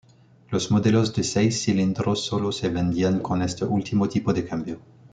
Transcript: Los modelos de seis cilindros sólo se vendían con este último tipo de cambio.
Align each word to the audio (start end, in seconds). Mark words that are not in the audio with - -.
Los 0.49 0.71
modelos 0.71 1.13
de 1.13 1.23
seis 1.23 1.61
cilindros 1.61 2.25
sólo 2.25 2.51
se 2.51 2.69
vendían 2.69 3.19
con 3.19 3.43
este 3.43 3.65
último 3.65 4.09
tipo 4.09 4.33
de 4.33 4.43
cambio. 4.47 4.79